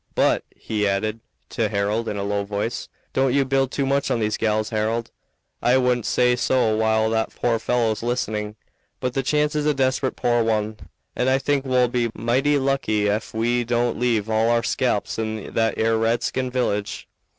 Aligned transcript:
But," 0.15 0.43
he 0.55 0.87
added 0.87 1.19
to 1.49 1.69
Harold 1.69 2.07
in 2.07 2.17
a 2.17 2.23
low 2.23 2.43
voice, 2.43 2.89
"don't 3.13 3.35
you 3.35 3.45
build 3.45 3.71
too 3.71 3.85
much 3.85 4.09
on 4.09 4.19
these 4.19 4.35
gals, 4.35 4.71
Harold. 4.71 5.11
I 5.61 5.77
wouldn't 5.77 6.07
say 6.07 6.35
so 6.35 6.75
while 6.75 7.11
that 7.11 7.35
poor 7.35 7.59
fellow's 7.59 8.01
listening, 8.01 8.55
but 8.99 9.13
the 9.13 9.21
chance 9.21 9.53
is 9.53 9.67
a 9.67 9.75
desperate 9.75 10.15
poor 10.15 10.41
one, 10.43 10.77
and 11.15 11.29
I 11.29 11.37
think 11.37 11.65
we'll 11.65 11.87
be 11.87 12.09
mighty 12.15 12.57
lucky 12.57 13.07
ef 13.07 13.35
we 13.35 13.63
don't 13.63 13.99
leave 13.99 14.27
all 14.27 14.49
our 14.49 14.63
scalps 14.63 15.19
in 15.19 15.53
that 15.53 15.75
'ere 15.77 15.97
redskin 15.99 16.49
village." 16.49 17.07